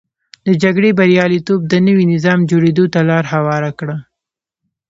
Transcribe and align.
د 0.45 0.47
جګړې 0.63 0.89
بریالیتوب 0.99 1.59
د 1.67 1.73
نوي 1.87 2.05
نظام 2.13 2.39
جوړېدو 2.51 2.85
ته 2.93 2.99
لار 3.09 3.23
هواره 3.33 3.71
کړه. 3.79 3.97